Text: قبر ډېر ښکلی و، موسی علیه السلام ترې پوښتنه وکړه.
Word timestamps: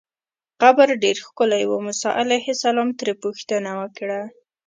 قبر 0.61 0.87
ډېر 1.03 1.17
ښکلی 1.25 1.63
و، 1.67 1.73
موسی 1.85 2.09
علیه 2.21 2.45
السلام 2.55 2.89
ترې 2.99 3.13
پوښتنه 3.23 3.71
وکړه. 3.81 4.21